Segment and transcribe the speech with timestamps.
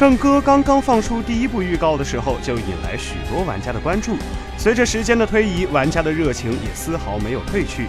[0.00, 4.16] 圣歌刚刚放出第一部预告的时候，就引来许多玩家的关注。
[4.56, 7.84] 随着时间的推移，玩家的热情也丝毫没有退去。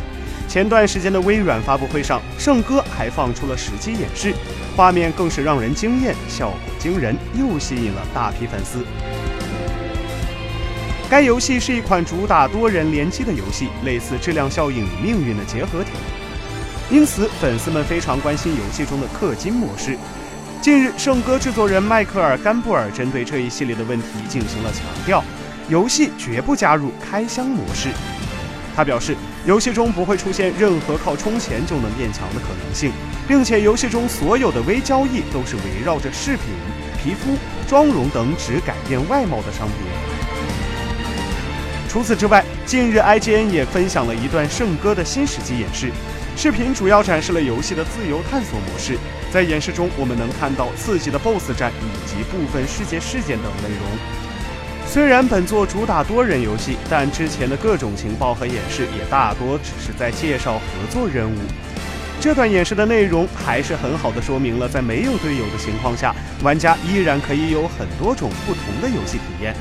[0.46, 4.34] 前段时间的微软发布会上，圣歌还放出了实机演示，
[4.76, 8.86] 画面更是让人惊艳，效果惊人，又吸引了大批粉丝。
[11.10, 15.92] 该游戏是一款主打多人联机的游戏，类似质量效应与命运的结合体，
[16.90, 19.98] 因此粉丝们非常关心游戏中的氪金模式。
[20.62, 25.24] 近日，圣歌制作人迈克尔·甘布尔针对这一系列的问题进行了强调，
[25.68, 27.90] 游戏绝不加入开箱模式。
[28.76, 32.92] 他表示，游戏中不会出现任何靠充钱就能变强的可能性，
[33.28, 36.54] 并且游戏中所有的微交易都是围绕着饰品、
[37.02, 37.36] 皮肤、
[37.68, 39.78] 妆容等只改变外貌的商品。
[41.90, 45.90] 除此之外，近日 IGN 也分享了一段圣歌的新实机演示。
[46.38, 48.98] 视频主要展示了游戏的自由探索模式，
[49.32, 53.88] 在演示中，我们能看到刺激的 BOSS 战以及部分世界事件等内容。
[54.86, 61.38] 虽然本作主打多人游戏，但之前的各种情报和演示也大多只是在介绍合作任务。
[62.20, 69.56] 这段演示的内容还是很好的说明了，在没有队友的情况下，玩家依然可以有很多种不同的游戏体验。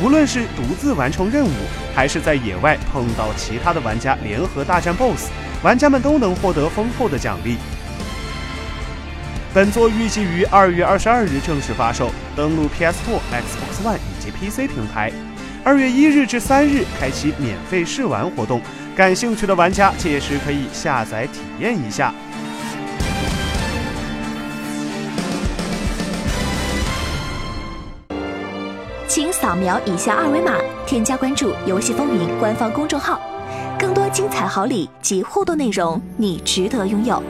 [0.00, 1.50] 无论是独自完成任务，
[1.92, 5.26] 还是在野外碰到其他的玩家联合大战 BOSS。
[5.64, 7.56] 玩家们都能获得丰厚的奖励。
[9.54, 15.10] 本作预计于二月二十二日正式发售，登陆 PS4、Xbox One 以及 PC 平台。
[15.64, 18.60] 二月一日至三日开启免费试玩活动，
[18.94, 22.12] 感兴趣的玩家届时可以下载体验一下。
[29.08, 30.52] 请扫描以下二维码，
[30.86, 33.18] 添加关注“游戏风云”官方公众号。
[33.78, 37.22] 更多精彩好礼及互动内容，你值得拥有。